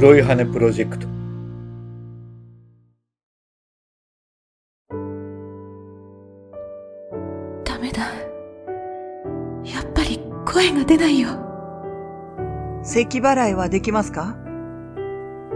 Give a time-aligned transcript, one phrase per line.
[0.00, 1.06] 黒い羽プロジェクト
[7.70, 8.04] ダメだ。
[9.62, 11.28] やっぱり声が出ないよ。
[12.82, 14.38] 咳払いはできますか？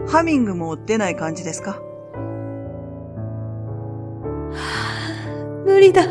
[0.08, 1.80] ハミングも出ない感じですか？
[5.64, 6.02] 無理だ。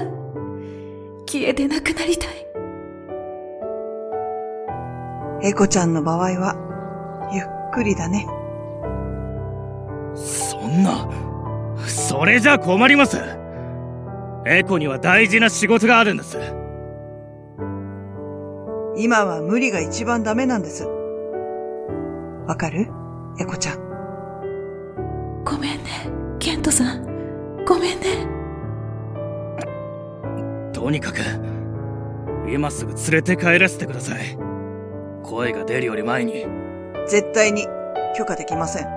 [1.28, 2.48] 消えてなくなりたい。
[5.44, 6.56] エコちゃんの場合は、
[7.32, 8.28] ゆっくりだね。
[10.16, 11.10] そんな、
[11.88, 13.18] それじゃ困ります。
[14.46, 16.38] エコには大事な仕事があるんです。
[18.96, 20.88] 今は無理が一番ダメなんです。
[22.46, 22.88] わかる？
[23.40, 23.80] エコちゃん。
[25.44, 27.66] ごめんね、ケントさん。
[27.66, 28.28] ごめんね。
[30.74, 31.18] とにかく、
[32.48, 34.38] 今すぐ連れて帰らせてください。
[35.24, 36.46] 声が出るより前に。
[37.08, 37.68] 絶対に
[38.16, 38.88] 許可できません。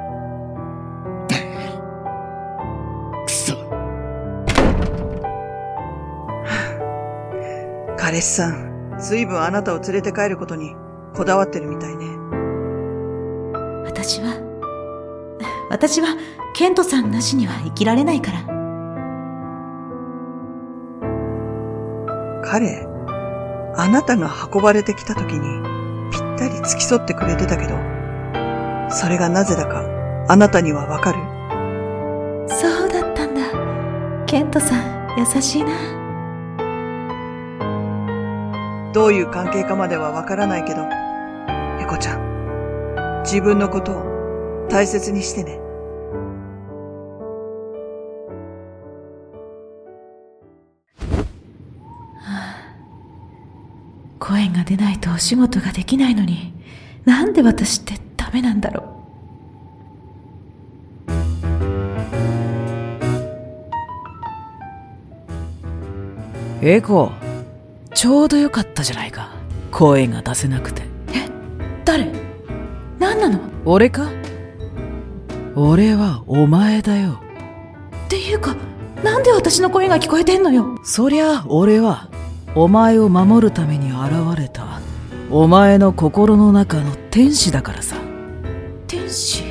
[3.27, 3.57] くそ。
[7.97, 10.75] 彼氏さん、随分あなたを連れて帰ることに
[11.15, 12.07] こだわってるみたいね。
[13.85, 14.35] 私は、
[15.71, 16.09] 私は、
[16.55, 18.39] ケントさんなしには生きられないから。
[22.45, 22.87] 彼、
[23.77, 25.63] あなたが運ばれてきた時に
[26.11, 27.96] ぴったり付き添ってくれてたけど、
[28.89, 29.85] それがなぜだか
[30.29, 31.19] あなたにはわかる
[32.49, 33.43] そうだったんだ。
[34.27, 35.73] ケントさん、優しいな。
[38.93, 45.61] どういう関係かまではわからないけど、エコちゃん、自分のことを大切にしてね。
[54.19, 56.53] 声が出ないとお仕事ができないのに、
[57.05, 58.01] なんで私ってダ
[58.37, 58.83] メなんだろ
[66.63, 66.67] う。
[66.67, 67.13] エコ
[67.95, 69.31] ちょうどよかったじゃないか。
[69.71, 70.83] 声が出せなくて。
[71.09, 71.29] え、
[71.85, 72.13] 誰？
[72.99, 73.41] 何なの？
[73.65, 74.11] 俺か？
[75.55, 77.21] 俺はお前だよ。
[78.07, 78.55] っていうか、
[79.03, 80.79] なんで私の声が聞こえてんのよ？
[80.85, 82.11] そりゃ俺は
[82.55, 84.81] お前を守るために現れた。
[85.31, 87.97] お前の心の中の天使だからさ
[89.07, 89.45] 天使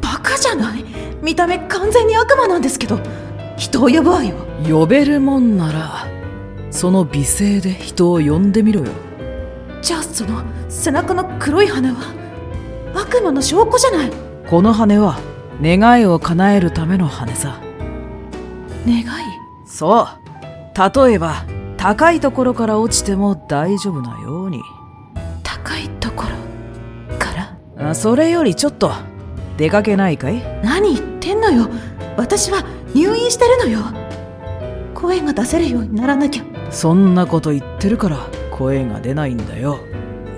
[0.00, 0.82] バカじゃない？
[1.20, 2.98] 見た目完全に悪魔なんですけど、
[3.58, 4.34] 人を呼ぶわよ。
[4.66, 6.06] 呼べるもんなら
[6.70, 8.92] その美声で人を呼んでみろよ。
[9.82, 12.14] じゃあその背中の黒い羽は
[12.94, 14.10] 悪魔の証拠じゃない？
[14.48, 15.18] この羽は
[15.60, 17.60] 願いを叶えるための羽さ。
[18.86, 19.04] 願い？
[19.66, 20.06] そう。
[21.06, 21.44] 例えば
[21.76, 24.62] 高いところから落ちても大丈夫なように
[27.94, 28.92] それよりちょっと
[29.56, 30.42] 出かけないかい？
[30.62, 31.68] 何言ってんのよ。
[32.16, 32.64] 私は
[32.94, 33.80] 入院してるのよ。
[34.94, 36.44] 声が出せるようにならなきゃ。
[36.70, 38.18] そんなこと言ってるから
[38.50, 39.80] 声が出ないんだよ。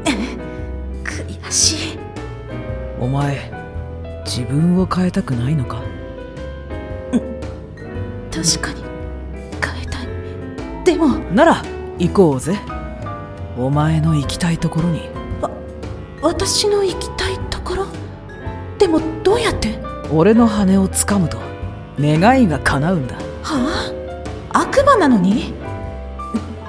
[1.04, 1.98] 悔しい。
[3.00, 3.50] お前
[4.24, 5.82] 自分を変えたくないのか？
[8.30, 8.82] 確かに。
[9.60, 10.06] 変えたい。
[10.84, 11.08] でも。
[11.34, 11.62] なら
[11.98, 12.58] 行こうぜ。
[13.58, 15.10] お前の行きたいところに
[16.22, 17.86] 私の行きたいところ？
[18.78, 19.78] でもどうやって？
[20.10, 21.38] 俺の羽をつかむと
[21.98, 23.16] 願いが叶うんだ。
[23.42, 23.92] は
[24.52, 24.60] あ？
[24.60, 25.52] 悪魔なのに？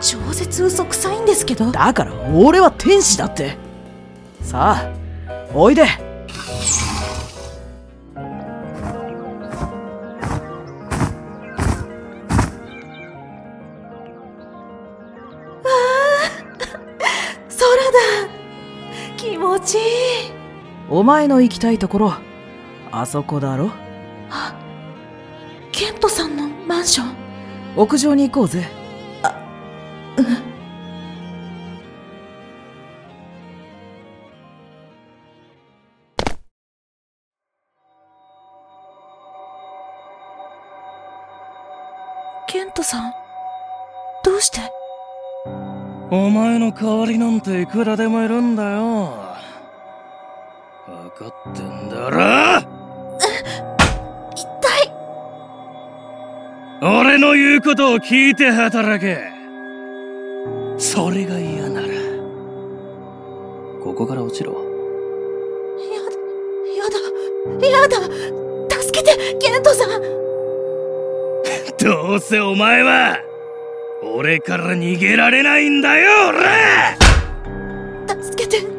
[0.02, 1.72] 超絶嘘くさいんですけど。
[1.72, 3.56] だから俺は天使だって。
[4.42, 4.92] さあ
[5.54, 5.86] おいで
[19.66, 19.82] ちいい。
[20.90, 22.14] お前の行きたいところ
[22.92, 23.72] あそこだろ？
[24.30, 24.56] あ
[25.72, 27.16] ケントさんのマンション？
[27.76, 28.64] 屋上に行こうぜ。
[42.48, 43.12] ケントさん
[44.24, 44.60] どうして？
[46.12, 49.34] お前の代わりなんていくらでもいるんだよ。
[51.20, 52.18] 分かってんだろ
[54.36, 54.48] 痛
[54.84, 54.92] い
[56.82, 59.32] 俺の言うことを聞いて働け。
[60.78, 61.88] それが嫌なら、
[63.82, 64.54] ここから落ちろ。
[65.80, 66.12] やだ。
[66.76, 66.98] やだ。
[67.68, 67.96] やだ
[68.82, 70.02] 助けてケントさん。
[71.80, 73.20] どうせお前は、
[74.04, 76.40] 俺から逃げられないんだよ、俺！
[78.22, 78.73] 助けて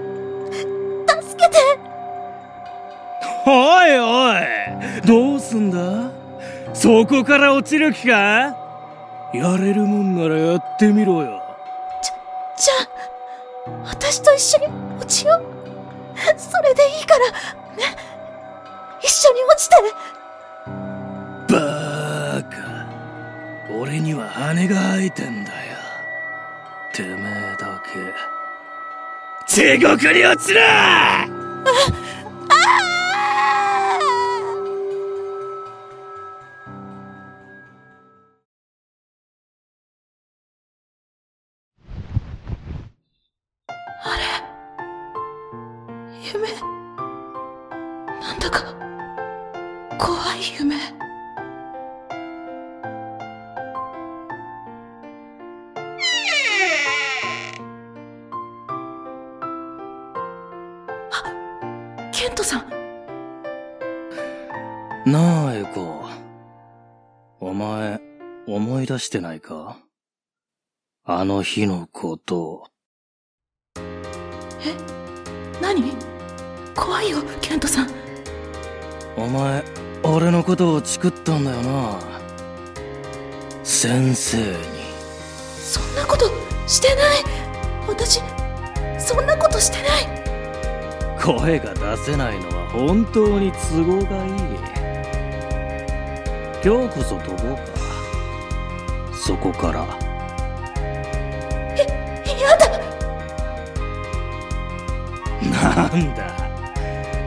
[3.47, 5.07] おいおい。
[5.07, 6.11] どうすんだ？
[6.73, 8.57] そこから落ちる気か？
[9.33, 11.43] やれるもんならやってみろよ。
[12.57, 12.75] じゃ
[13.67, 14.67] あ私と一緒に
[14.99, 15.43] 落ちよう。
[16.39, 17.31] それでいいから。
[17.77, 17.97] ね？
[19.03, 19.77] 一緒に落ちて。
[21.53, 22.57] バーカ。
[23.79, 25.57] 俺には羽が生えてんだよ。
[26.95, 27.99] てめえだけ。
[29.47, 31.27] 地獄に落ちな
[46.33, 46.49] 夢。
[48.21, 48.75] なんだか
[49.99, 50.77] 怖い夢。
[61.11, 62.71] あケントさん。
[65.05, 66.09] なあエコ
[67.41, 68.01] お前
[68.47, 69.77] 思い出してないか？
[71.05, 72.71] あの日のこと。
[75.61, 76.14] 何？
[76.75, 77.91] 怖いよケントさん。
[79.17, 79.65] お前
[80.03, 81.99] 俺のことをチクったんだよな。
[83.63, 84.57] 先生に。
[85.57, 86.27] そんなこと
[86.67, 87.25] してない。
[87.89, 88.21] 私
[88.99, 90.25] そんなことしてない。
[91.23, 94.33] 声が出せないのは本当に都合がいい。
[96.65, 97.63] 今日こそ飛ぼうか。
[99.15, 99.87] そこから。
[101.77, 102.65] やだ。
[105.51, 106.44] なんだ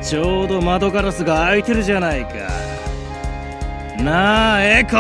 [0.08, 2.30] ちょうど窓ガラスが開いてるじゃないか。
[4.02, 4.96] なあエコ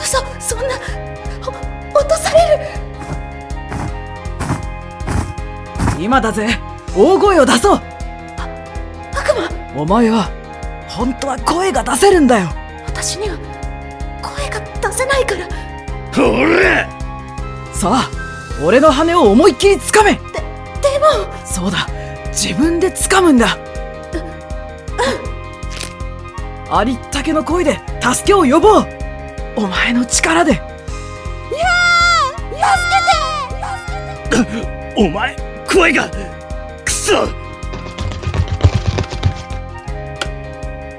[0.00, 0.76] 嘘そんな
[1.44, 2.64] お落とされる！
[5.98, 6.60] 今だぜ。
[6.96, 7.80] 大声を出そう。
[9.12, 9.34] 悪
[9.74, 9.82] 魔！
[9.82, 10.30] お前は
[10.86, 12.46] 本当は声が出せるんだよ。
[12.86, 13.36] 私には
[14.22, 15.48] 声が出せないから。
[16.14, 16.88] ほら
[17.74, 18.08] さあ
[18.64, 20.12] 俺の羽を思いっきり掴め。
[20.12, 20.20] で
[21.00, 21.88] もそうだ
[22.36, 23.56] 自分で掴むんだ。
[26.68, 28.86] ありったけの声で助けを呼ぼう。
[29.56, 30.60] お前の力で。
[34.98, 35.36] お前
[35.66, 36.10] 声が
[36.84, 37.26] くそ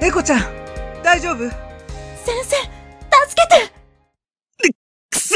[0.01, 0.41] エコちゃん、
[1.03, 1.37] 大丈夫？
[2.23, 2.65] 先生助
[3.41, 4.73] けて。
[5.11, 5.35] くそ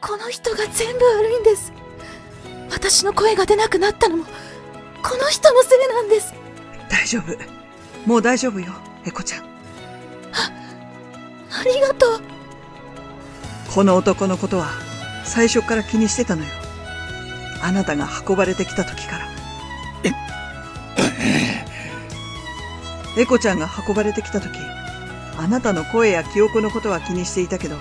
[0.00, 1.72] この人が全部悪いんです。
[2.70, 4.24] 私の声が出なくなったのも
[5.02, 6.34] この人のせいなんです
[6.88, 7.36] 大丈夫。
[8.08, 8.72] もう大丈夫よ、
[9.04, 9.48] エコちゃん。
[11.50, 12.20] ありがとう
[13.74, 14.68] この男のことは
[15.24, 16.48] 最初から気にしてたのよ。
[17.62, 19.28] あなたが運ばれてきた時から。
[23.18, 24.58] エコちゃんが運ばれてきた時、
[25.36, 27.76] あなたの声や記憶のことは気にしていたけど、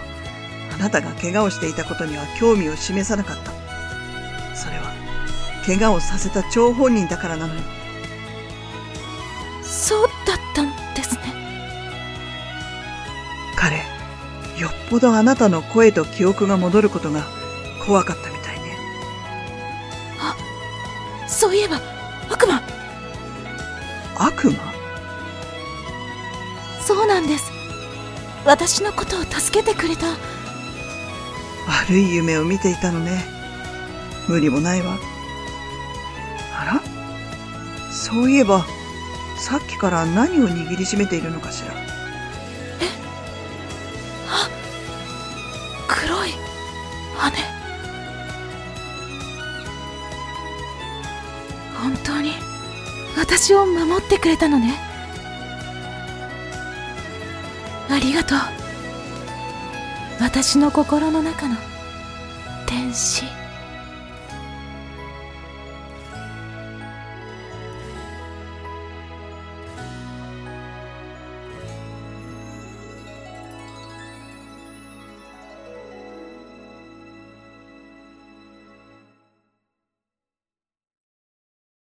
[0.73, 3.56] あなたが怪我をしていたことには興味を示さなかった。
[5.67, 7.61] 怪我をさせた張本人だからなのよ。
[9.61, 11.21] そうだったんですね
[13.55, 13.77] 彼、
[14.59, 17.25] よっぽどあなたの声と記憶が戻ることが
[17.85, 18.77] 怖かったみたいね。
[21.27, 21.79] そういえば
[22.29, 22.61] 悪魔
[24.17, 24.53] 悪魔？
[26.81, 27.51] そうなんです
[28.45, 30.07] 私のことを助けてくれた
[31.87, 33.25] 悪い夢を見ていたのね。
[34.29, 34.97] 無理もないわ。
[36.59, 36.81] あら？
[37.91, 38.65] そういえば、
[39.39, 41.73] さっきから何を握りしめているのかしら？
[41.73, 41.77] え？
[44.27, 44.49] あ？
[45.87, 46.31] 黒い
[47.15, 47.31] 羽。
[51.79, 52.33] 本当に
[53.15, 54.79] 私を守ってくれたのね？
[57.89, 58.39] ありがとう。
[60.19, 61.55] 私の心の中の
[62.65, 63.23] 天使。